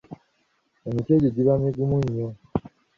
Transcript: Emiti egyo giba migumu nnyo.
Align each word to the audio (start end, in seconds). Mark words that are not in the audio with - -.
Emiti 0.87 1.11
egyo 1.15 1.29
giba 1.35 1.53
migumu 1.63 1.97
nnyo. 2.03 2.27